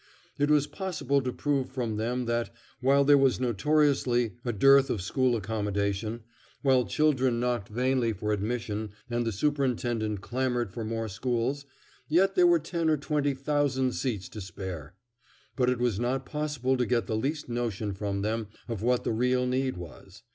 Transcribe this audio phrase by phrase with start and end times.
[0.39, 4.99] It was possible to prove from them that, while there was notoriously a dearth of
[4.99, 6.23] school accommodation,
[6.63, 11.67] while children knocked vainly for admission and the Superintendent clamored for more schools,
[12.07, 14.95] yet there were ten or twenty thousand seats to spare.
[15.55, 19.11] But it was not possible to get the least notion from them of what the
[19.11, 20.23] real need was.